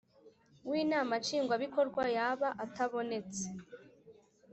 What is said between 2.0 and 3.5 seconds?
yaba atabonetse